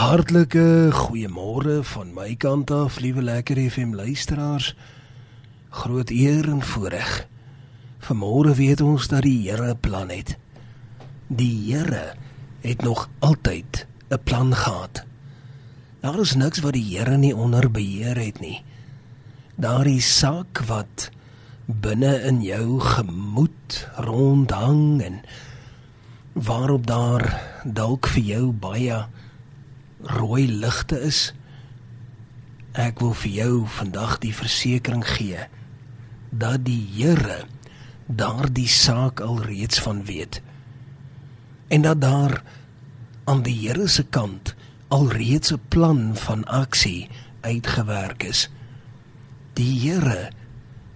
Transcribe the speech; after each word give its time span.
Hartlike 0.00 0.88
goeiemôre 0.96 1.82
van 1.84 2.14
my 2.16 2.30
kant 2.40 2.70
af, 2.72 2.94
liewe 3.04 3.20
lekker 3.20 3.58
FM 3.60 3.92
luisteraars. 3.92 4.70
Groot 5.68 6.08
eer 6.10 6.48
en 6.48 6.62
voorreg. 6.64 7.26
Vanmôre 8.08 8.54
weet 8.56 8.80
ons 8.80 9.10
dat 9.12 9.26
die 9.28 9.44
Here 9.44 9.74
'n 9.74 9.80
plan 9.80 10.08
het. 10.08 10.38
Die 11.28 11.52
Here 11.68 12.16
het 12.60 12.82
nog 12.82 13.10
altyd 13.18 13.86
'n 14.08 14.22
plan 14.24 14.54
gehad. 14.54 15.04
Daar 16.00 16.18
is 16.20 16.34
niks 16.34 16.60
wat 16.60 16.72
die 16.72 16.96
Here 16.96 17.16
nie 17.16 17.36
onder 17.36 17.70
beheer 17.70 18.16
het 18.16 18.40
nie. 18.40 18.64
Daardie 19.54 20.00
saak 20.00 20.64
wat 20.66 21.10
binne 21.66 22.22
in 22.22 22.42
jou 22.42 22.80
gemoed 22.80 23.88
rondhang 23.96 25.02
en 25.02 25.20
waarop 26.32 26.86
daar 26.86 27.40
dalk 27.64 28.06
vir 28.06 28.22
jou 28.22 28.52
baie 28.52 29.06
rooi 30.02 30.48
ligte 30.48 31.00
is. 31.00 31.32
Ek 32.72 33.00
wil 33.02 33.14
vir 33.14 33.32
jou 33.32 33.54
vandag 33.66 34.18
die 34.22 34.34
versekering 34.34 35.04
gee 35.06 35.46
dat 36.30 36.64
die 36.64 36.82
Here 36.94 37.44
daardie 38.06 38.68
saak 38.70 39.20
alreeds 39.20 39.80
van 39.82 40.04
weet. 40.04 40.40
En 41.68 41.82
dat 41.82 42.00
daar 42.00 42.42
aan 43.24 43.42
die 43.42 43.56
Here 43.66 43.88
se 43.88 44.04
kant 44.04 44.54
alreeds 44.88 45.52
'n 45.52 45.60
plan 45.68 46.16
van 46.16 46.44
aksie 46.44 47.08
uitgewerk 47.40 48.22
is. 48.22 48.48
Die 49.54 49.80
Here 49.80 50.30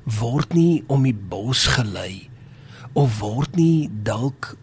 word 0.05 0.53
nie 0.53 0.85
om 0.87 1.03
die 1.03 1.15
bos 1.15 1.67
gelei 1.67 2.29
of 2.93 3.19
word 3.19 3.57
nie 3.57 3.91
dalk 4.03 4.57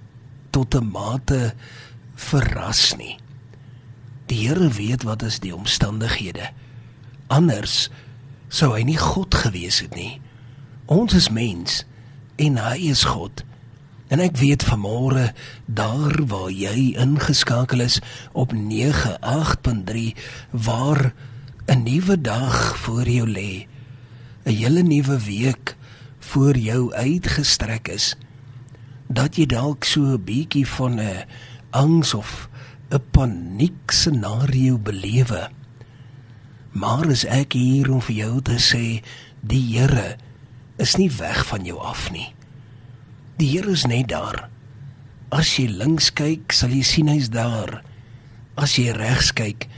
tot 0.49 0.75
'n 0.75 0.91
mate 0.91 1.53
verras 2.15 2.95
nie. 2.97 3.17
Die 4.31 4.47
Here 4.47 4.69
weet 4.71 5.03
wat 5.03 5.21
is 5.27 5.41
die 5.43 5.51
omstandighede. 5.55 6.45
Anders 7.27 7.89
sou 8.47 8.71
hy 8.71 8.85
nie 8.87 8.95
God 8.95 9.35
gewees 9.35 9.81
het 9.83 9.91
nie. 9.97 10.21
Ons 10.87 11.17
is 11.19 11.27
mens 11.35 11.81
en 12.39 12.55
hy 12.55 12.77
is 12.93 13.03
God. 13.11 13.43
En 14.07 14.23
ek 14.23 14.39
weet 14.39 14.63
vanmôre 14.63 15.33
daar 15.67 16.15
waar 16.31 16.47
jy 16.47 16.93
ingeskakel 17.03 17.83
is 17.83 17.99
op 18.31 18.55
98.3 18.55 20.15
waar 20.51 21.11
'n 21.67 21.83
nuwe 21.83 22.15
dag 22.21 22.77
voor 22.87 23.07
jou 23.09 23.27
lê. 23.27 23.67
'n 24.47 24.55
Hele 24.55 24.83
nuwe 24.83 25.19
week 25.19 25.75
voor 26.19 26.57
jou 26.57 26.93
uitgestrek 26.93 27.87
is. 27.87 28.15
Dat 29.07 29.35
jy 29.35 29.45
dalk 29.45 29.83
so 29.83 30.01
'n 30.15 30.23
bietjie 30.23 30.67
van 30.67 30.99
'n 30.99 31.25
angs 31.71 32.13
of 32.13 32.49
'n 32.91 32.99
paniek 33.11 33.91
scenario 33.91 34.77
belewe. 34.77 35.49
Maar 36.71 37.05
is 37.09 37.23
ek 37.25 37.53
hier 37.55 37.91
om 37.91 38.01
vir 38.03 38.15
jou 38.15 38.41
te 38.41 38.59
sê 38.59 38.99
die 39.39 39.63
Here 39.77 40.17
is 40.77 40.97
nie 40.97 41.11
weg 41.11 41.45
van 41.47 41.63
jou 41.65 41.79
af 41.79 42.11
nie. 42.11 42.33
Die 43.39 43.47
Here 43.47 43.71
is 43.71 43.85
net 43.87 44.09
daar. 44.11 44.49
As 45.31 45.55
jy 45.55 45.69
links 45.71 46.11
kyk, 46.11 46.51
sal 46.51 46.69
jy 46.75 46.83
sien 46.83 47.07
hy's 47.07 47.29
daar. 47.31 47.79
As 48.59 48.75
jy 48.75 48.91
regs 48.91 49.31
kyk, 49.31 49.69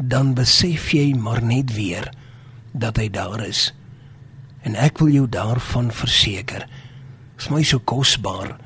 dan 0.00 0.32
besef 0.34 0.94
jy 0.94 1.12
maar 1.12 1.42
net 1.42 1.74
weer 1.76 2.08
dat 2.72 2.96
hy 2.96 3.10
daar 3.12 3.44
is. 3.44 3.74
En 4.64 4.74
ek 4.74 4.98
wil 4.98 5.12
jou 5.12 5.26
daarvan 5.28 5.92
verseker. 5.92 6.64
Dit 6.64 7.44
is 7.44 7.50
my 7.52 7.62
so 7.62 7.78
kosbaar 7.78 8.56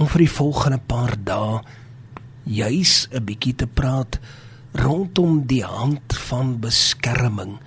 om 0.00 0.08
vir 0.08 0.24
die 0.24 0.32
volgende 0.32 0.80
paar 0.80 1.14
dae 1.20 1.60
juis 2.44 3.08
'n 3.12 3.24
bietjie 3.24 3.54
te 3.54 3.66
praat 3.66 4.18
rondom 4.72 5.46
die 5.46 5.64
hand 5.64 6.16
van 6.28 6.60
beskerming 6.60 7.58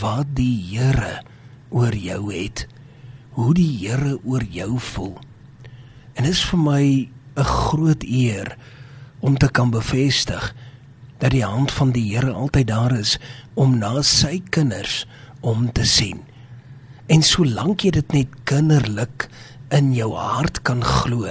wat 0.00 0.26
die 0.34 0.62
Here 0.70 1.22
oor 1.70 1.94
jou 1.94 2.32
het. 2.32 2.66
Hoe 3.30 3.54
die 3.54 3.78
Here 3.78 4.18
oor 4.24 4.42
jou 4.42 4.78
voel. 4.78 5.18
En 6.14 6.24
dit 6.24 6.32
is 6.32 6.44
vir 6.44 6.58
my 6.58 7.08
'n 7.36 7.44
groot 7.44 8.02
eer 8.02 8.56
om 9.20 9.38
te 9.38 9.48
kan 9.48 9.70
bevestig 9.70 10.54
dat 11.18 11.30
die 11.30 11.44
hand 11.44 11.72
van 11.72 11.90
die 11.92 12.14
Here 12.14 12.32
altyd 12.32 12.66
daar 12.66 12.92
is 12.98 13.18
om 13.54 13.78
na 13.78 14.02
sy 14.02 14.42
kinders 14.50 15.06
om 15.40 15.72
te 15.72 15.84
sien. 15.84 16.20
En 17.06 17.22
solank 17.22 17.80
jy 17.80 17.90
dit 17.90 18.12
net 18.12 18.28
kinderlik 18.44 19.28
in 19.68 19.92
jou 19.94 20.12
hart 20.14 20.62
kan 20.62 20.82
glo, 20.84 21.30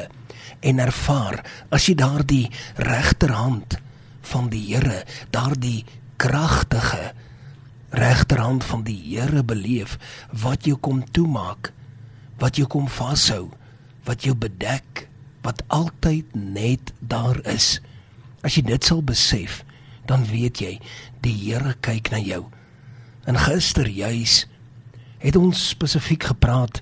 en 0.65 0.81
ervaar 0.81 1.41
as 1.73 1.85
jy 1.87 1.95
daardie 1.99 2.47
regterhand 2.81 3.77
van 4.25 4.49
die 4.49 4.63
Here, 4.71 5.03
daardie 5.29 5.85
kragtige 6.17 7.13
regterhand 7.95 8.65
van 8.65 8.83
die 8.87 8.97
Here 8.97 9.43
beleef 9.45 9.97
wat 10.33 10.65
jou 10.65 10.77
kom 10.81 11.03
toemaak, 11.13 11.71
wat 12.41 12.57
jou 12.59 12.67
kom 12.67 12.89
vashou, 12.91 13.51
wat 14.09 14.25
jou 14.25 14.35
bedek, 14.35 15.05
wat 15.45 15.61
altyd 15.67 16.33
net 16.33 16.93
daar 16.99 17.37
is. 17.45 17.79
As 18.45 18.57
jy 18.57 18.65
dit 18.65 18.83
sal 18.85 19.03
besef, 19.05 19.61
dan 20.09 20.25
weet 20.29 20.61
jy 20.61 20.73
die 21.25 21.35
Here 21.45 21.75
kyk 21.85 22.11
na 22.13 22.21
jou. 22.21 22.45
En 23.29 23.37
gister 23.41 23.87
juis 23.89 24.43
het 25.21 25.37
ons 25.37 25.67
spesifiek 25.71 26.27
gepraat 26.33 26.81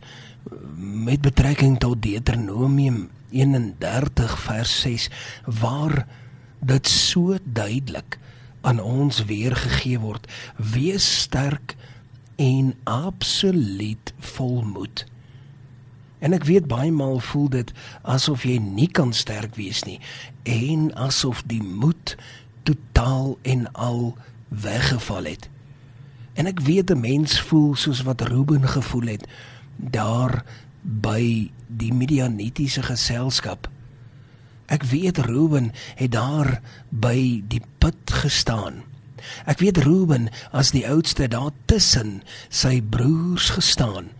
met 0.76 1.22
betrekking 1.24 1.78
tot 1.80 2.02
Deuteronomium 2.04 3.06
31 3.34 4.36
vers 4.46 4.74
6 4.82 5.10
waar 5.46 6.06
dit 6.64 6.88
so 6.88 7.38
duidelik 7.44 8.20
aan 8.62 8.80
ons 8.80 9.26
weergegee 9.26 10.00
word. 10.00 10.30
Wees 10.56 11.08
sterk 11.26 11.76
en 12.36 12.76
absoluut 12.84 14.14
volmoed. 14.20 15.06
En 16.24 16.34
ek 16.34 16.46
weet 16.48 16.70
baie 16.72 16.92
maal 16.92 17.20
voel 17.20 17.50
dit 17.52 17.74
asof 18.02 18.46
jy 18.48 18.56
nie 18.64 18.88
kan 18.88 19.12
sterk 19.14 19.58
wees 19.60 19.84
nie 19.84 20.00
en 20.48 20.88
asof 20.96 21.44
die 21.52 21.62
moed 21.64 22.16
totaal 22.64 23.36
en 23.42 23.68
al 23.74 24.14
weggeval 24.48 25.28
het. 25.34 25.50
En 26.40 26.48
ek 26.48 26.64
weet 26.64 26.92
'n 26.92 27.00
mens 27.00 27.42
voel 27.42 27.76
soos 27.76 28.02
wat 28.08 28.22
Ruben 28.22 28.68
gevoel 28.68 29.08
het 29.08 29.28
daar 29.78 30.46
by 30.84 31.50
die 31.68 31.92
Midianitiese 31.96 32.84
geselskap. 32.86 33.70
Ek 34.72 34.86
weet 34.90 35.20
Ruben 35.26 35.72
het 36.00 36.14
daar 36.16 36.60
by 36.90 37.44
die 37.50 37.62
put 37.80 38.12
gestaan. 38.24 38.84
Ek 39.48 39.64
weet 39.64 39.80
Ruben 39.84 40.30
as 40.52 40.74
die 40.76 40.84
oudste 40.88 41.30
daar 41.32 41.54
tussen 41.72 42.22
sy 42.50 42.82
broers 42.82 43.54
gestaan. 43.56 44.12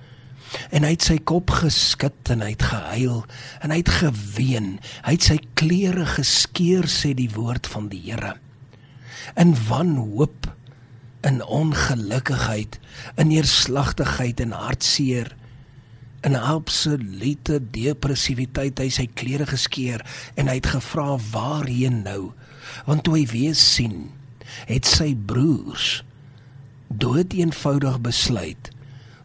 En 0.70 0.86
hy 0.86 0.94
het 0.94 1.06
sy 1.08 1.18
kop 1.18 1.50
geskit 1.64 2.30
en 2.30 2.44
hy 2.46 2.52
het 2.54 2.66
gehuil 2.70 3.24
en 3.66 3.74
hy 3.74 3.80
het 3.82 3.94
geween. 4.04 4.76
Hy 5.06 5.16
het 5.18 5.30
sy 5.32 5.40
klere 5.60 6.06
geskeur 6.16 6.88
sê 6.92 7.14
die 7.18 7.32
woord 7.34 7.68
van 7.70 7.90
die 7.92 8.04
Here. 8.06 8.36
In 9.40 9.56
wanhoop, 9.68 10.52
in 11.26 11.40
ongelukkigheid, 11.42 12.78
in 13.18 13.32
neerslagtigheid 13.32 14.44
en 14.44 14.54
hartseer 14.54 15.32
in 16.24 16.36
absolute 16.36 17.60
depressiwiteit. 17.76 18.80
Hy 18.80 18.90
sy 18.90 19.08
klere 19.14 19.48
geskeur 19.50 20.04
en 20.40 20.50
hy 20.52 20.58
het 20.60 20.74
gevra 20.76 21.18
waarheen 21.32 22.04
nou? 22.08 22.32
Want 22.88 23.04
toe 23.06 23.18
hy 23.20 23.26
weer 23.32 23.56
sien 23.60 24.12
het 24.68 24.86
sy 24.86 25.14
broers 25.16 26.04
dood 26.88 27.34
eenvoudig 27.34 27.98
besluit 28.06 28.70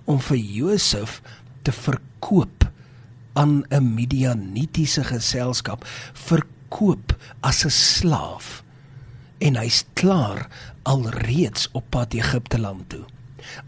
om 0.08 0.20
vir 0.24 0.38
Josef 0.40 1.18
te 1.66 1.74
verkoop 1.74 2.64
aan 3.38 3.62
'n 3.70 3.94
Midianitiese 3.94 5.04
geselskap 5.04 5.84
verkoop 6.12 7.16
as 7.40 7.64
'n 7.64 7.70
slaaf. 7.70 8.64
En 9.38 9.56
hy's 9.56 9.84
klaar 9.92 10.48
alreeds 10.82 11.68
op 11.72 11.84
pad 11.90 12.14
Egipte 12.14 12.58
land 12.58 12.88
toe. 12.88 13.04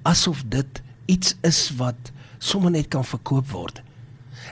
Asof 0.02 0.42
dit 0.46 0.82
iets 1.06 1.36
is 1.40 1.70
wat 1.76 2.12
sommer 2.40 2.72
net 2.72 2.88
kan 2.88 3.04
verkoop 3.04 3.50
word. 3.52 3.82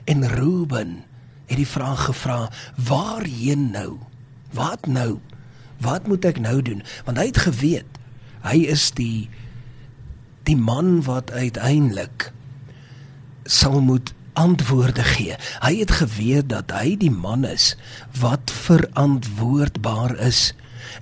En 0.04 0.22
Ruben 0.28 1.02
het 1.48 1.56
die 1.56 1.68
vraag 1.68 2.04
gevra: 2.04 2.50
"Waarheen 2.76 3.70
nou? 3.72 3.98
Wat 4.52 4.86
nou? 4.86 5.18
Wat 5.80 6.06
moet 6.06 6.24
ek 6.24 6.40
nou 6.40 6.62
doen?" 6.62 6.82
Want 7.04 7.18
hy 7.18 7.26
het 7.32 7.44
geweet 7.48 7.98
hy 8.44 8.64
is 8.70 8.90
die 8.96 9.28
die 10.48 10.56
man 10.56 11.02
wat 11.04 11.30
uiteindelik 11.34 12.30
sal 13.44 13.80
moet 13.84 14.14
antwoorde 14.38 15.02
gee. 15.04 15.34
Hy 15.60 15.72
het 15.80 15.92
geweet 15.98 16.48
dat 16.48 16.72
hy 16.72 16.94
die 16.96 17.12
man 17.12 17.44
is 17.44 17.74
wat 18.20 18.52
verantwoordbaar 18.54 20.14
is 20.24 20.52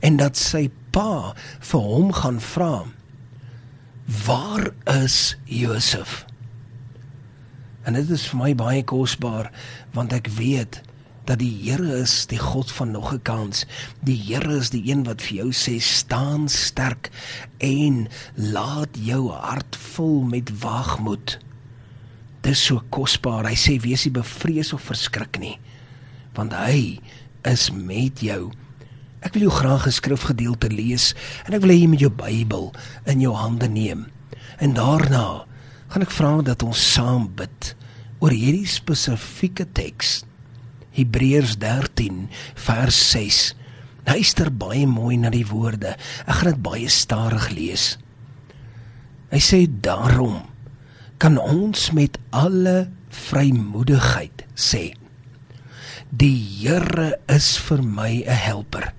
en 0.01 0.19
dat 0.19 0.41
sy 0.41 0.67
pa 0.91 1.35
vir 1.71 1.85
hom 1.93 2.11
gaan 2.17 2.41
vra: 2.41 2.87
"Waar 4.27 4.73
is 5.05 5.37
Josef?" 5.45 6.25
En 7.87 7.95
dit 7.95 8.09
is 8.11 8.27
vir 8.33 8.41
my 8.41 8.53
baie 8.59 8.83
kosbaar 8.83 9.53
want 9.95 10.15
ek 10.17 10.27
weet 10.35 10.81
dat 11.27 11.39
die 11.39 11.53
Here 11.63 12.01
is 12.03 12.27
die 12.31 12.39
God 12.39 12.71
van 12.75 12.91
nog 12.91 13.13
'n 13.15 13.23
kans. 13.23 13.67
Die 14.03 14.19
Here 14.19 14.57
is 14.57 14.71
die 14.71 14.83
een 14.91 15.05
wat 15.05 15.23
vir 15.23 15.37
jou 15.37 15.51
sê 15.53 15.79
staan 15.81 16.49
sterk 16.49 17.11
en 17.59 18.09
laat 18.35 18.91
jou 18.93 19.31
hart 19.31 19.77
vol 19.77 20.23
met 20.23 20.51
waagmoed. 20.61 21.39
Dis 22.43 22.65
so 22.65 22.83
kosbaar. 22.91 23.47
Hy 23.47 23.55
sê 23.55 23.81
wees 23.81 24.05
nie 24.05 24.13
bevrees 24.13 24.73
of 24.73 24.83
verskrik 24.83 25.39
nie, 25.39 25.59
want 26.35 26.53
hy 26.53 27.01
is 27.43 27.71
met 27.71 28.21
jou. 28.21 28.51
Ek 29.21 29.35
wil 29.35 29.43
jou 29.43 29.51
graag 29.51 29.87
'n 29.87 29.93
skrifgedeelte 29.93 30.71
lees 30.71 31.15
en 31.47 31.55
ek 31.55 31.61
wil 31.61 31.71
hê 31.71 31.81
jy 31.81 31.89
moet 31.89 32.01
jou 32.01 32.11
Bybel 32.11 32.73
in 33.07 33.21
jou 33.21 33.35
hande 33.35 33.69
neem. 33.69 34.07
En 34.59 34.75
daarna 34.75 35.47
gaan 35.89 36.05
ek 36.07 36.15
vra 36.15 36.31
dat 36.47 36.65
ons 36.67 36.81
saam 36.95 37.29
bid 37.39 37.75
oor 38.21 38.33
hierdie 38.33 38.69
spesifieke 38.69 39.67
teks. 39.77 40.25
Hebreërs 40.97 41.59
13 41.61 42.27
vers 42.67 42.99
6. 43.13 43.41
Luister 44.07 44.51
baie 44.51 44.87
mooi 44.89 45.19
na 45.21 45.31
die 45.35 45.47
woorde. 45.47 45.97
Ek 46.25 46.41
gaan 46.41 46.55
dit 46.55 46.63
baie 46.65 46.91
stadig 46.93 47.51
lees. 47.53 47.97
Hy 49.33 49.41
sê 49.43 49.65
daarom 49.67 50.45
kan 51.19 51.39
ons 51.41 51.91
met 51.97 52.19
alle 52.37 52.87
vrymoedigheid 53.17 54.45
sê 54.57 54.91
Die 56.17 56.37
Here 56.39 57.17
is 57.33 57.57
vir 57.67 57.83
my 57.83 58.23
'n 58.23 58.41
helper 58.47 58.93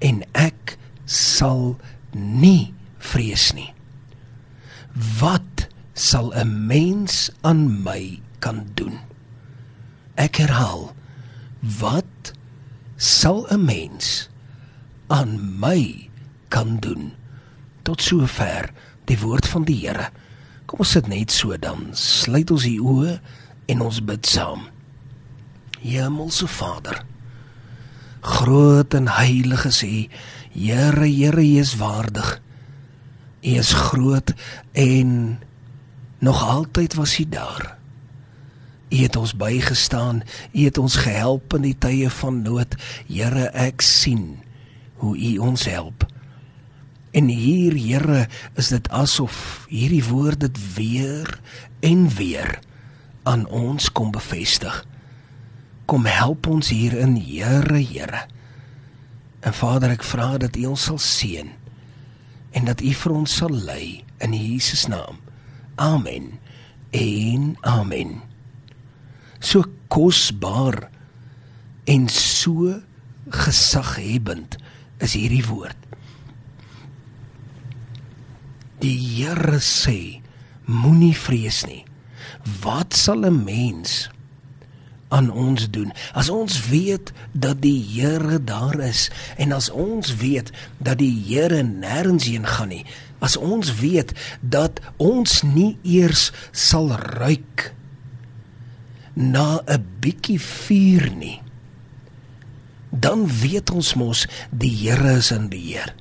en 0.00 0.22
ek 0.32 0.78
sal 1.04 1.76
nie 2.14 2.72
vrees 2.98 3.52
nie. 3.52 3.74
Wat 5.20 5.49
sal 6.00 6.32
'n 6.32 6.66
mens 6.66 7.30
aan 7.40 7.82
my 7.84 8.20
kan 8.40 8.64
doen? 8.74 8.96
Ek 10.16 10.40
herhaal, 10.40 10.94
wat 11.60 12.32
sal 12.96 13.44
'n 13.52 13.64
mens 13.64 14.28
aan 15.08 15.60
my 15.60 16.08
kan 16.48 16.80
doen? 16.80 17.12
Tot 17.82 18.02
sover 18.02 18.72
die 19.04 19.18
woord 19.18 19.46
van 19.46 19.64
die 19.64 19.86
Here. 19.86 20.08
Kom 20.66 20.78
ons 20.78 20.90
sit 20.90 21.06
net 21.06 21.30
so 21.32 21.56
dan. 21.56 21.90
Sluit 21.92 22.50
ons 22.50 22.62
die 22.62 22.80
oë 22.80 23.20
en 23.66 23.80
ons 23.80 24.04
bid 24.04 24.26
saam. 24.26 24.68
Hemelse 25.80 26.46
Vader 26.46 27.04
groot 28.20 28.94
en 28.94 29.08
heilig 29.08 29.64
is 29.64 29.82
U. 29.82 30.08
Here 30.52 31.06
Here 31.06 31.40
U 31.40 31.58
is 31.58 31.76
waardig. 31.76 32.40
U 33.42 33.54
is 33.56 33.72
groot 33.72 34.34
en 34.72 35.40
nog 36.20 36.44
altyd 36.44 36.94
was 36.94 37.18
U 37.18 37.28
daar 37.28 37.80
U 38.90 38.96
het 38.96 39.16
ons 39.16 39.36
bygestaan, 39.36 40.22
U 40.52 40.64
het 40.64 40.78
ons 40.78 40.96
gehelp 40.96 41.54
in 41.54 41.62
die 41.62 41.76
tye 41.78 42.10
van 42.10 42.42
nood. 42.42 42.74
Here, 43.06 43.46
ek 43.54 43.84
sien 43.86 44.40
hoe 44.98 45.14
U 45.14 45.36
ons 45.38 45.64
help. 45.70 46.06
En 47.14 47.30
hier, 47.30 47.76
Here, 47.78 48.26
is 48.58 48.72
dit 48.74 48.90
asof 48.90 49.66
hierdie 49.70 50.02
woord 50.08 50.42
dit 50.42 50.58
weer 50.74 51.38
en 51.86 52.08
weer 52.18 52.58
aan 53.22 53.46
ons 53.46 53.92
kom 53.92 54.10
bevestig. 54.10 54.82
Kom 55.86 56.06
help 56.10 56.50
ons 56.50 56.74
hierin, 56.74 57.14
Here, 57.14 57.78
Here. 57.78 58.26
En 59.40 59.54
Vader, 59.54 59.94
ek 59.94 60.06
vra 60.06 60.34
dat 60.42 60.58
U 60.58 60.66
ons 60.74 60.90
sal 60.90 60.98
seën 60.98 61.56
en 62.50 62.66
dat 62.66 62.82
U 62.82 62.90
vir 62.90 63.12
ons 63.14 63.38
sal 63.38 63.54
lei 63.54 64.02
in 64.18 64.34
Jesus 64.34 64.88
naam. 64.90 65.22
Amen. 65.80 66.36
En 66.90 67.56
amen 67.60 68.18
so 69.40 69.64
kosbaar 69.88 70.90
en 71.84 72.08
so 72.08 72.76
gesaghebend 73.32 74.56
is 75.00 75.16
hierdie 75.16 75.44
woord. 75.48 75.76
Die 78.80 78.96
Here 78.96 79.58
sê: 79.64 80.20
Moenie 80.68 81.16
vrees 81.16 81.64
nie. 81.68 81.82
Wat 82.62 82.94
sal 82.96 83.24
'n 83.26 83.44
mens 83.44 84.08
aan 85.10 85.30
ons 85.30 85.68
doen 85.74 85.92
as 86.14 86.30
ons 86.30 86.56
weet 86.70 87.12
dat 87.32 87.60
die 87.64 87.78
Here 87.90 88.38
daar 88.38 88.78
is 88.86 89.08
en 89.36 89.52
as 89.52 89.70
ons 89.70 90.14
weet 90.22 90.50
dat 90.78 90.98
die 91.02 91.12
Here 91.28 91.62
nêrens 91.66 92.30
heen 92.30 92.46
gaan 92.46 92.72
nie 92.74 92.84
as 93.20 93.36
ons 93.36 93.74
weet 93.80 94.14
dat 94.40 94.80
ons 94.96 95.42
nie 95.44 95.76
eers 95.84 96.30
sal 96.56 96.88
ruik 96.96 97.70
na 99.14 99.60
'n 99.66 99.84
bietjie 100.00 100.40
vuur 100.40 101.10
nie, 101.12 101.42
dan 102.90 103.26
weet 103.26 103.70
ons 103.70 103.94
mos 103.94 104.26
die 104.50 104.72
Here 104.72 105.16
is 105.16 105.30
in 105.30 105.48
beheer. 105.48 105.94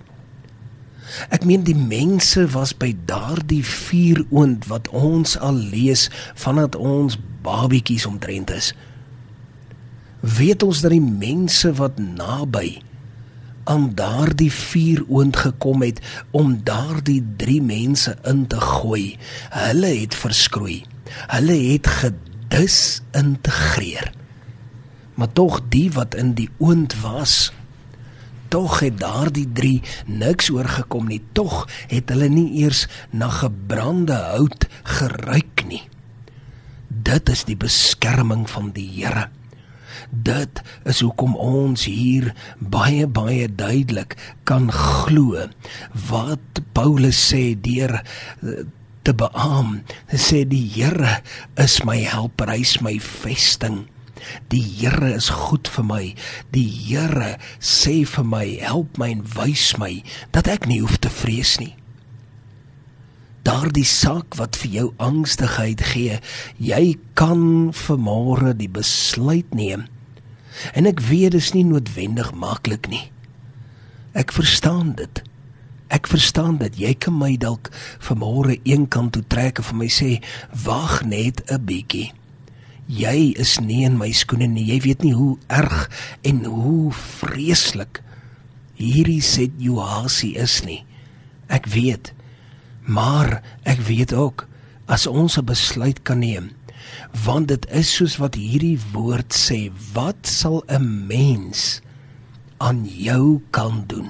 Ek 1.29 1.43
meen 1.43 1.63
die 1.63 1.75
mense 1.75 2.47
was 2.53 2.73
by 2.73 2.95
daardie 3.05 3.65
vuuroond 3.65 4.67
wat 4.69 4.87
ons 4.89 5.37
al 5.37 5.57
lees 5.57 6.09
vandat 6.35 6.75
ons 6.75 7.17
babietjies 7.41 8.05
omtrent 8.05 8.49
is. 8.49 8.73
Weet 10.19 10.63
ons 10.63 10.81
dat 10.81 10.91
die 10.91 11.03
mense 11.03 11.73
wat 11.79 11.99
naby 11.99 12.81
aan 13.69 13.91
daardie 13.95 14.51
vuuroond 14.51 15.35
gekom 15.37 15.83
het 15.85 15.99
om 16.31 16.57
daardie 16.65 17.21
3 17.37 17.61
mense 17.61 18.17
in 18.27 18.47
te 18.47 18.57
gooi, 18.59 19.17
hulle 19.53 19.91
het 20.01 20.15
verskroei. 20.17 20.81
Hulle 21.29 21.57
het 21.73 21.87
gedink 21.87 22.27
disintegreer. 22.49 24.11
Maar 25.13 25.31
tog 25.33 25.61
die 25.69 25.91
wat 25.91 26.15
in 26.15 26.33
die 26.33 26.49
oond 26.57 26.95
was, 27.01 27.51
tog 28.47 28.79
het 28.79 28.99
daardie 28.99 29.47
3 29.53 29.81
niks 30.05 30.49
oorgekom 30.49 31.09
nie. 31.11 31.21
Tog 31.31 31.67
het 31.87 32.09
hulle 32.09 32.29
nie 32.31 32.63
eers 32.63 32.87
na 33.11 33.29
gebrande 33.29 34.17
hout 34.33 34.67
geruik 34.83 35.65
nie. 35.67 35.83
Dit 36.87 37.29
is 37.29 37.45
die 37.45 37.57
beskerming 37.57 38.47
van 38.49 38.71
die 38.73 38.87
Here. 38.89 39.29
Dit 40.11 40.61
is 40.89 41.01
hoekom 41.05 41.35
ons 41.35 41.85
hier 41.89 42.33
baie 42.59 43.07
baie 43.07 43.47
duidelik 43.47 44.17
kan 44.49 44.69
glo 44.73 45.47
wat 46.09 46.63
Paulus 46.73 47.19
sê 47.31 47.53
deur 47.55 47.99
te 49.03 49.15
beam. 49.15 49.79
Hy 50.11 50.19
sê 50.21 50.43
die 50.47 50.65
Here 50.75 51.19
is 51.57 51.79
my 51.87 51.99
helper, 52.05 52.51
hy 52.51 52.61
is 52.65 52.77
my 52.85 52.97
vesting. 52.99 53.87
Die 54.51 54.61
Here 54.61 55.13
is 55.15 55.29
goed 55.31 55.69
vir 55.71 55.87
my. 55.87 56.03
Die 56.53 56.67
Here 56.67 57.37
sê 57.57 58.01
vir 58.05 58.27
my, 58.27 58.45
help 58.61 58.99
my 58.99 59.13
en 59.15 59.25
wys 59.37 59.71
my 59.81 59.99
dat 60.35 60.51
ek 60.51 60.67
nie 60.69 60.81
hoef 60.83 60.99
te 61.01 61.11
vrees 61.11 61.57
nie. 61.61 61.78
Daardie 63.49 63.87
saak 63.87 64.35
wat 64.37 64.59
vir 64.61 64.73
jou 64.75 64.87
angstigheid 65.01 65.81
gee, 65.89 66.19
jy 66.61 66.83
kan 67.17 67.71
vanmôre 67.73 68.51
die 68.53 68.69
besluit 68.69 69.55
neem. 69.57 69.87
En 70.77 70.85
ek 70.85 71.01
weet 71.07 71.33
dit 71.33 71.41
is 71.41 71.55
nie 71.55 71.63
noodwendig 71.65 72.29
maklik 72.37 72.85
nie. 72.91 73.07
Ek 74.13 74.35
verstaan 74.35 74.93
dit. 74.99 75.23
Ek 75.89 76.05
verstaan 76.11 76.59
dat 76.61 76.77
jy 76.77 76.93
kan 76.93 77.15
my 77.17 77.31
dalk 77.41 77.71
vanmôre 78.05 78.59
een 78.69 78.85
kant 78.85 79.15
toe 79.17 79.25
trek 79.25 79.63
en 79.63 79.69
vir 79.71 79.79
my 79.81 79.89
sê 79.97 80.11
wag 80.67 81.01
net 81.09 81.41
'n 81.49 81.65
bietjie. 81.65 82.13
Jy 82.85 83.33
is 83.33 83.57
nie 83.59 83.81
in 83.85 83.97
my 83.97 84.11
skoene 84.11 84.47
nie. 84.47 84.65
Jy 84.65 84.79
weet 84.85 85.01
nie 85.03 85.13
hoe 85.13 85.37
erg 85.47 85.89
en 86.21 86.45
hoe 86.45 86.91
vreeslik 86.91 88.03
hierdie 88.75 89.21
situasie 89.21 90.35
is 90.37 90.61
nie. 90.63 90.85
Ek 91.49 91.65
weet. 91.65 92.13
Maar 92.89 93.39
ek 93.69 93.85
weet 93.85 94.13
ook 94.13 94.47
as 94.89 95.05
ons 95.07 95.37
'n 95.37 95.45
besluit 95.45 96.01
kan 96.01 96.19
neem, 96.19 96.51
want 97.23 97.47
dit 97.47 97.69
is 97.69 97.95
soos 97.95 98.17
wat 98.17 98.35
hierdie 98.35 98.79
woord 98.91 99.29
sê, 99.33 99.69
wat 99.93 100.25
sal 100.25 100.63
'n 100.67 101.07
mens 101.07 101.81
aan 102.57 102.89
jou 102.89 103.41
kan 103.51 103.83
doen? 103.87 104.09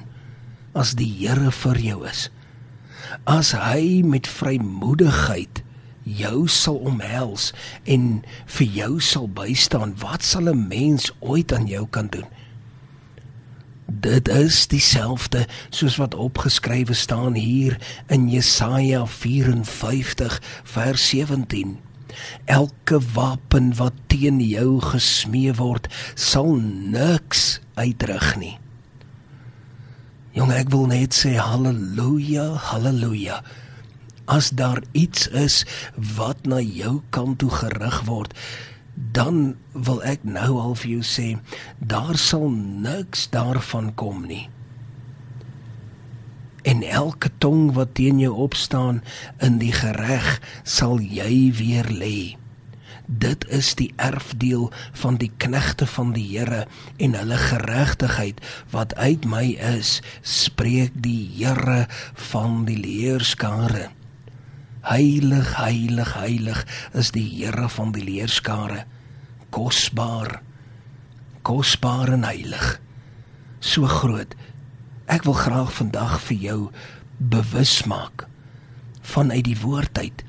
as 0.79 0.93
die 0.98 1.09
Here 1.09 1.51
vir 1.51 1.79
jou 1.81 2.03
is. 2.07 2.27
As 3.27 3.51
hy 3.57 4.01
met 4.05 4.29
vrymoedigheid 4.29 5.63
jou 6.09 6.48
sal 6.50 6.79
omhels 6.89 7.51
en 7.89 8.21
vir 8.57 8.69
jou 8.77 8.93
sal 9.03 9.27
bystaan, 9.27 9.95
wat 10.01 10.24
sal 10.24 10.50
'n 10.50 10.67
mens 10.67 11.12
ooit 11.19 11.53
aan 11.53 11.67
jou 11.67 11.86
kan 11.88 12.07
doen? 12.07 12.27
Dit 13.89 14.27
is 14.27 14.67
dieselfde 14.69 15.48
soos 15.69 15.96
wat 15.98 16.15
opgeskrywe 16.15 16.93
staan 16.93 17.34
hier 17.34 17.77
in 18.08 18.29
Jesaja 18.29 19.05
54 19.05 20.41
vers 20.63 21.10
17. 21.10 21.79
Elke 22.46 23.00
wapen 23.13 23.75
wat 23.75 23.93
teen 24.08 24.39
jou 24.46 24.81
gesmee 24.81 25.53
word, 25.58 25.89
sal 26.13 26.53
niks 26.93 27.60
uitrig 27.74 28.36
nie. 28.38 28.58
Jong, 30.38 30.53
ek 30.53 30.69
wil 30.69 30.86
net 30.91 31.17
sê 31.17 31.34
haleluja, 31.41 32.46
haleluja. 32.69 33.41
As 34.29 34.51
daar 34.53 34.84
iets 34.93 35.25
is 35.34 35.63
wat 35.98 36.46
na 36.46 36.62
jou 36.62 37.00
kant 37.10 37.41
toe 37.41 37.50
gerig 37.50 38.03
word, 38.05 38.38
dan 39.00 39.56
wil 39.72 40.03
ek 40.03 40.24
nou 40.27 40.60
al 40.60 40.75
vir 40.75 40.91
jou 40.98 41.03
sê, 41.08 41.27
daar 41.79 42.18
sal 42.20 42.50
niks 42.51 43.29
daarvan 43.32 43.94
kom 43.96 44.25
nie. 44.27 44.50
En 46.68 46.84
elke 46.84 47.32
tong 47.39 47.72
wat 47.77 47.96
teen 47.96 48.20
jou 48.20 48.34
opstaan 48.36 49.00
in 49.39 49.58
die 49.63 49.72
gereg 49.72 50.41
sal 50.68 51.00
jy 51.00 51.50
weer 51.56 51.88
lê. 51.88 52.36
Dit 53.10 53.48
is 53.50 53.72
die 53.79 53.89
erfdeel 53.96 54.68
van 55.01 55.15
die 55.18 55.32
knegte 55.41 55.88
van 55.89 56.12
die 56.13 56.27
Here 56.27 56.68
en 57.01 57.15
hulle 57.18 57.39
geregtigheid 57.41 58.44
wat 58.75 58.94
uit 59.00 59.25
my 59.25 59.56
is, 59.72 60.01
spreek 60.22 60.94
die 60.94 61.24
Here 61.39 61.88
van 62.29 62.68
die 62.68 62.77
leerskare. 62.77 63.89
Heilig, 64.89 65.51
heilig, 65.60 66.15
heilig 66.17 66.63
is 66.98 67.12
die 67.13 67.27
Here 67.29 67.67
van 67.69 67.91
die 67.93 68.01
leerskare. 68.01 68.88
Kosbaar, 69.53 70.39
kosbaar 71.46 72.10
en 72.15 72.25
heilig. 72.25 72.79
So 73.62 73.86
groot. 73.86 74.34
Ek 75.05 75.27
wil 75.29 75.38
graag 75.38 75.69
vandag 75.77 76.15
vir 76.25 76.41
jou 76.41 76.60
bewus 77.19 77.84
maak 77.89 78.25
vanuit 79.10 79.46
die 79.46 79.58
woord 79.62 79.98
uit 79.98 80.24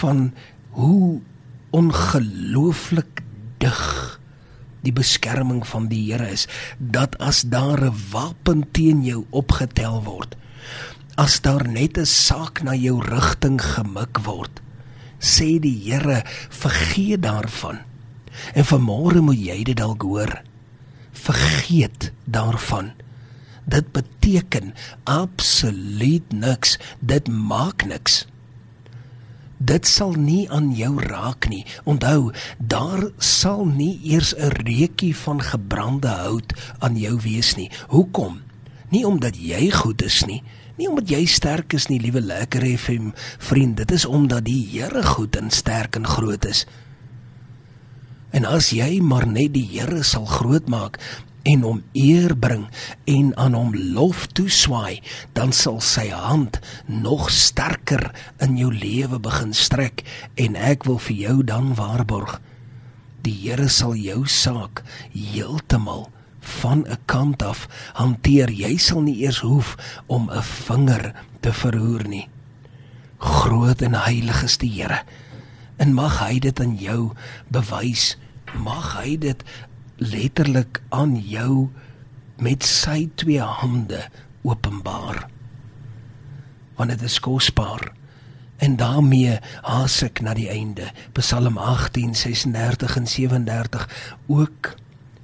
van 0.00 0.30
hoe 0.74 1.20
ongelooflik 1.74 3.22
dig 3.62 3.82
die 4.86 4.94
beskerming 4.94 5.62
van 5.66 5.86
die 5.90 6.02
Here 6.08 6.26
is 6.30 6.46
dat 6.78 7.14
as 7.22 7.42
daar 7.42 7.82
'n 7.86 7.94
wapen 8.10 8.66
teen 8.72 9.04
jou 9.04 9.26
opgetel 9.30 10.02
word 10.02 10.36
as 11.16 11.40
daar 11.40 11.64
net 11.68 11.98
'n 11.98 12.06
saak 12.06 12.62
na 12.62 12.74
jou 12.74 13.00
rigting 13.00 13.60
gemik 13.60 14.20
word 14.28 14.60
sê 15.18 15.58
die 15.60 15.78
Here 15.84 16.22
vergeet 16.50 17.22
daarvan 17.22 17.78
en 18.54 18.64
vanmôre 18.64 19.20
moet 19.20 19.40
jy 19.40 19.64
dit 19.64 19.76
dalk 19.76 20.02
hoor 20.02 20.42
vergeet 21.12 22.12
daarvan 22.24 22.92
dit 23.64 23.92
beteken 23.92 24.74
absoluut 25.04 26.32
niks 26.32 26.78
dit 27.00 27.28
maak 27.28 27.86
niks 27.88 28.26
dit 29.58 29.86
sal 29.88 30.12
nie 30.12 30.44
aan 30.52 30.74
jou 30.76 31.00
raak 31.00 31.48
nie. 31.48 31.64
Onthou, 31.88 32.32
daar 32.58 33.08
sal 33.18 33.64
nie 33.64 34.00
eers 34.04 34.34
'n 34.36 34.52
reukie 34.68 35.16
van 35.16 35.40
gebrande 35.40 36.08
hout 36.08 36.52
aan 36.78 36.96
jou 36.96 37.20
wees 37.20 37.56
nie. 37.56 37.70
Hoekom? 37.88 38.40
Nie 38.88 39.06
omdat 39.06 39.36
jy 39.36 39.70
goed 39.70 40.02
is 40.02 40.24
nie, 40.24 40.42
nie 40.76 40.88
omdat 40.90 41.10
jy 41.10 41.22
sterk 41.30 41.76
is 41.76 41.88
nie, 41.90 42.00
liewe 42.02 42.20
lekker 42.20 42.64
FM 42.76 43.12
vriend. 43.48 43.76
Dit 43.80 43.94
is 43.96 44.04
omdat 44.04 44.46
die 44.48 44.60
Here 44.72 45.02
goed 45.02 45.36
en 45.36 45.50
sterk 45.50 45.96
en 45.96 46.06
groot 46.06 46.44
is. 46.44 46.64
En 48.36 48.44
as 48.44 48.72
jy 48.74 49.00
maar 49.00 49.26
net 49.26 49.54
die 49.54 49.66
Here 49.72 50.02
sal 50.04 50.26
groot 50.28 50.68
maak, 50.68 51.00
en 51.46 51.62
hom 51.62 51.82
eer 51.94 52.34
bring 52.34 52.64
en 53.06 53.30
aan 53.38 53.54
hom 53.54 53.70
lof 53.94 54.24
toeswaai, 54.34 54.98
dan 55.38 55.54
sal 55.54 55.78
sy 55.80 56.08
hand 56.10 56.58
nog 56.90 57.30
sterker 57.30 58.10
in 58.42 58.58
jou 58.58 58.72
lewe 58.74 59.20
begin 59.22 59.54
strek 59.54 60.02
en 60.34 60.58
ek 60.58 60.88
wil 60.90 60.98
vir 61.06 61.16
jou 61.22 61.36
dan 61.46 61.70
waarborg 61.78 62.40
die 63.26 63.34
Here 63.42 63.66
sal 63.72 63.96
jou 63.98 64.22
saak 64.30 64.84
heeltemal 65.10 66.06
van 66.46 66.86
'n 66.88 66.98
kant 67.04 67.42
af 67.42 67.68
hanteer. 67.92 68.50
Jy 68.50 68.76
sal 68.76 69.00
nie 69.00 69.18
eers 69.22 69.40
hoef 69.40 70.00
om 70.06 70.30
'n 70.30 70.42
vinger 70.42 71.14
te 71.40 71.52
verhoor 71.52 72.08
nie. 72.08 72.28
Groot 73.18 73.82
en 73.82 73.94
heilig 73.94 74.42
is 74.42 74.56
die 74.56 74.70
Here. 74.70 75.02
En 75.76 75.92
mag 75.92 76.18
hy 76.18 76.38
dit 76.38 76.60
aan 76.60 76.76
jou 76.76 77.12
bewys. 77.48 78.16
Mag 78.54 79.02
hy 79.02 79.16
dit 79.18 79.44
letterlik 79.96 80.82
aan 80.88 81.16
jou 81.16 81.68
met 82.36 82.64
sy 82.64 83.08
twee 83.14 83.40
hande 83.40 84.08
openbaar. 84.42 85.28
Want 86.76 86.90
dit 86.90 87.02
is 87.02 87.20
kosbaar. 87.20 87.92
En 88.56 88.76
daarmee 88.76 89.38
haas 89.62 90.02
ek 90.02 90.20
na 90.20 90.34
die 90.34 90.48
einde. 90.48 90.90
Psalm 91.12 91.58
18:36 91.58 92.96
en 92.96 93.06
37 93.06 93.88
ook 94.26 94.74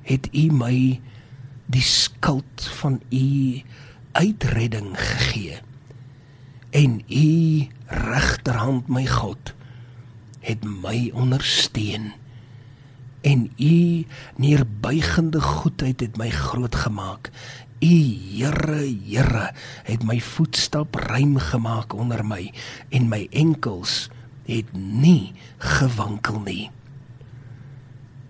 het 0.02 0.28
U 0.32 0.52
my 0.52 1.00
die 1.72 1.84
skuld 1.84 2.68
van 2.80 3.00
U 3.08 3.26
uitredding 4.12 4.92
gegee. 4.98 5.60
En 6.70 7.00
U 7.08 7.28
regterhand 7.86 8.88
my 8.88 9.06
God 9.06 9.54
het 10.42 10.64
my 10.64 11.10
ondersteun 11.14 12.12
en 13.22 13.50
u 13.58 14.04
neerbuigende 14.36 15.40
goedheid 15.40 16.00
het 16.00 16.16
my 16.16 16.30
groot 16.30 16.74
gemaak. 16.74 17.30
U 17.78 17.94
Here, 18.34 18.98
Here, 19.06 19.50
het 19.82 20.02
my 20.02 20.20
voetstap 20.20 20.94
ruim 20.94 21.36
gemaak 21.36 21.94
onder 21.94 22.26
my 22.26 22.52
en 22.88 23.08
my 23.08 23.26
enkels 23.30 24.08
het 24.46 24.72
nie 24.72 25.32
gewankel 25.58 26.40
nie. 26.40 26.70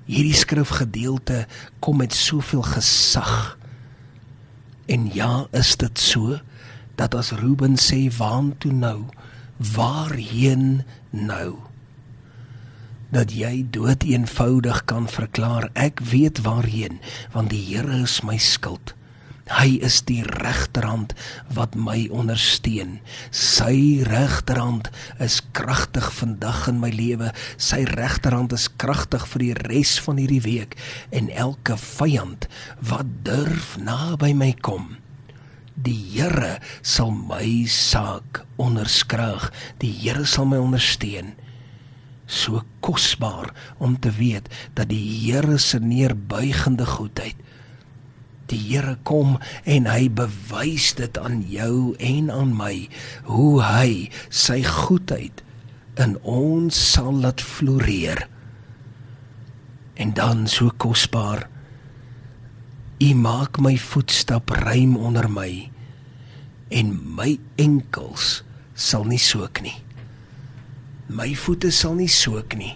Hierdie 0.06 0.36
skrifgedeelte 0.36 1.46
kom 1.80 2.00
met 2.02 2.14
soveel 2.14 2.62
gesag. 2.62 3.58
En 4.86 5.10
ja, 5.14 5.46
is 5.52 5.76
dit 5.76 5.98
so 5.98 6.38
dat 6.98 7.14
as 7.14 7.32
Ruben 7.38 7.78
sê 7.80 8.08
waan 8.16 8.52
toe 8.58 8.72
nou, 8.72 9.04
waarheen 9.56 10.82
nou? 11.10 11.72
dat 13.12 13.32
jy 13.36 13.66
dood 13.68 14.06
eenvoudig 14.08 14.84
kan 14.88 15.04
verklaar 15.04 15.68
ek 15.76 16.00
weet 16.08 16.40
waarheen 16.46 16.96
want 17.34 17.52
die 17.52 17.60
Here 17.60 18.00
is 18.00 18.22
my 18.24 18.38
skild 18.40 18.94
hy 19.58 19.76
is 19.84 20.00
die 20.08 20.22
regterhand 20.40 21.14
wat 21.56 21.76
my 21.76 22.06
ondersteun. 22.14 22.98
Sy 23.30 24.02
regterhand 24.08 24.88
is 25.22 25.40
kragtig 25.56 26.08
vandag 26.16 26.66
in 26.72 26.80
my 26.82 26.90
lewe. 26.94 27.32
Sy 27.56 27.82
regterhand 27.92 28.54
is 28.56 28.68
kragtig 28.80 29.26
vir 29.34 29.46
die 29.46 29.54
res 29.68 29.98
van 30.06 30.18
hierdie 30.22 30.42
week. 30.44 30.78
En 31.12 31.30
elke 31.30 31.76
vyand 31.80 32.48
wat 32.80 33.08
durf 33.28 33.76
naby 33.80 34.32
my 34.36 34.52
kom 34.64 34.96
Die 35.82 35.96
Here 36.12 36.60
sal 36.84 37.10
my 37.10 37.64
saak 37.66 38.42
onderskraag. 38.60 39.48
Die 39.80 39.90
Here 39.90 40.26
sal 40.28 40.46
my 40.46 40.60
ondersteun. 40.60 41.32
So 42.26 42.62
kosbaar 42.84 43.50
om 43.82 43.96
te 43.98 44.12
weet 44.14 44.50
dat 44.76 44.92
die 44.92 45.00
Here 45.00 45.58
se 45.58 45.80
neerbuigende 45.80 46.86
goedheid 46.86 47.40
die 48.52 48.60
Here 48.60 48.94
kom 49.08 49.38
en 49.64 49.88
hy 49.90 50.06
bewys 50.12 50.92
dit 50.98 51.18
aan 51.18 51.40
jou 51.48 51.94
en 51.98 52.30
aan 52.32 52.52
my 52.56 52.74
hoe 53.28 53.62
hy 53.64 53.90
sy 54.28 54.60
goedheid 54.66 55.42
in 56.00 56.16
ons 56.22 56.76
sal 56.92 57.12
laat 57.24 57.42
floreer 57.44 58.26
en 60.00 60.14
dan 60.16 60.46
so 60.48 60.72
kosbaar 60.80 61.48
u 63.02 63.12
maak 63.18 63.58
my 63.60 63.74
voetstap 63.80 64.52
ruim 64.62 64.96
onder 64.96 65.28
my 65.28 65.50
en 66.72 66.92
my 67.16 67.34
enkels 67.60 68.42
sal 68.78 69.04
nie 69.08 69.20
soek 69.20 69.64
nie 69.64 69.80
My 71.12 71.34
voete 71.36 71.68
sal 71.74 71.98
nie 71.98 72.08
soek 72.08 72.54
nie. 72.56 72.72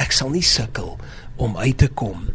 Ek 0.00 0.10
sal 0.14 0.32
nie 0.34 0.44
sukkel 0.44 0.96
om 1.38 1.54
uit 1.60 1.76
te 1.78 1.88
kom 1.92 2.26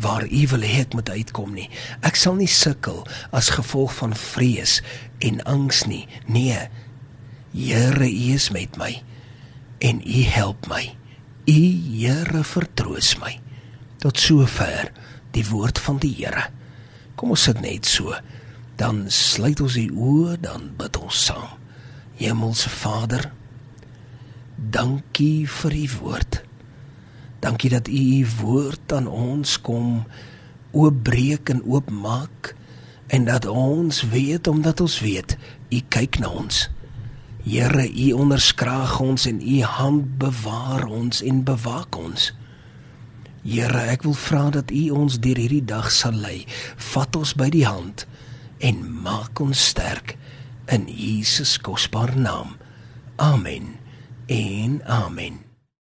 waar 0.00 0.26
U 0.28 0.42
wil 0.52 0.64
hê 0.64 0.82
ek 0.84 0.94
moet 0.96 1.10
uitkom 1.10 1.54
nie. 1.56 1.68
Ek 2.04 2.18
sal 2.18 2.36
nie 2.38 2.50
sukkel 2.50 3.04
as 3.34 3.52
gevolg 3.56 3.94
van 4.00 4.14
vrees 4.16 4.80
en 5.24 5.40
angs 5.48 5.84
nie. 5.88 6.04
Nee. 6.28 6.68
Here, 7.56 8.04
U 8.04 8.34
is 8.34 8.50
met 8.52 8.76
my 8.76 9.00
en 9.80 10.00
U 10.04 10.22
help 10.32 10.68
my. 10.68 10.84
U 11.46 11.60
Here 11.96 12.44
vertroos 12.44 13.14
my. 13.22 13.36
Tot 14.02 14.18
sover 14.20 14.92
die 15.36 15.44
woord 15.48 15.80
van 15.80 16.00
die 16.02 16.12
Here. 16.18 16.48
Kom 17.16 17.32
ons 17.32 17.46
sit 17.48 17.60
net 17.64 17.88
so. 17.88 18.12
Dan 18.76 19.06
sluit 19.08 19.60
ons 19.64 19.78
die 19.78 19.88
oë, 19.88 20.36
dan 20.44 20.68
bid 20.76 20.98
ons 21.00 21.24
saam. 21.30 21.56
Hemelse 22.20 22.68
Vader, 22.72 23.30
Dankie 24.56 25.44
vir 25.44 25.74
u 25.76 25.88
woord. 26.00 26.45
Dankie 27.46 27.70
dat 27.70 27.88
u 27.88 27.92
u 27.92 28.26
woord 28.42 28.92
aan 28.92 29.06
ons 29.06 29.60
kom 29.60 30.02
oopbreek 30.74 31.48
en 31.48 31.62
oopmaak 31.62 32.56
en 33.06 33.24
dat 33.24 33.46
ons 33.46 34.02
weet 34.02 34.46
omdat 34.46 34.80
ons 34.80 35.00
weet 35.00 35.36
u 35.70 35.78
kyk 35.88 36.18
na 36.18 36.28
ons. 36.28 36.66
Here, 37.46 37.86
u 37.86 38.10
onderskraag 38.12 38.98
ons 39.00 39.28
en 39.30 39.38
u 39.38 39.60
hand 39.62 40.18
bewaar 40.18 40.88
ons 40.90 41.22
en 41.22 41.44
bewaak 41.46 41.94
ons. 41.94 42.32
Here, 43.46 43.86
ek 43.94 44.02
wil 44.02 44.18
vra 44.26 44.50
dat 44.50 44.74
u 44.74 44.90
ons 44.90 45.20
deur 45.22 45.38
hierdie 45.38 45.62
dag 45.62 45.86
sal 45.94 46.18
lei. 46.18 46.42
Vat 46.90 47.14
ons 47.14 47.36
by 47.38 47.50
die 47.54 47.66
hand 47.68 48.08
en 48.58 48.82
maak 49.06 49.38
ons 49.38 49.68
sterk 49.70 50.16
in 50.66 50.90
Jesus 50.90 51.60
kosbare 51.62 52.18
naam. 52.18 52.58
Amen 53.22 53.76
en 54.26 54.80
amen. 54.82 55.45